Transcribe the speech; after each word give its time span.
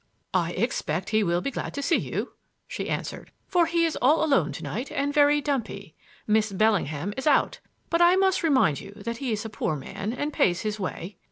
"I 0.33 0.53
expect 0.53 1.09
he 1.11 1.23
will 1.23 1.41
be 1.41 1.51
glad 1.51 1.75
to 1.75 1.83
see 1.83 1.97
you," 1.97 2.33
she 2.67 2.89
answered, 2.89 3.31
"for 3.47 3.67
he 3.67 3.85
is 3.85 3.99
all 4.01 4.23
alone 4.23 4.51
to 4.53 4.63
night 4.63 4.91
and 4.91 5.13
very 5.13 5.41
dumpy. 5.41 5.93
Miss 6.25 6.51
Bellingham 6.51 7.13
is 7.17 7.27
out. 7.27 7.59
But 7.91 8.01
I 8.01 8.15
must 8.15 8.41
remind 8.41 8.79
you 8.81 8.93
that 8.95 9.17
he's 9.17 9.45
a 9.45 9.49
poor 9.51 9.75
man 9.75 10.11
and 10.11 10.33
pays 10.33 10.61
his 10.61 10.79
way. 10.79 11.17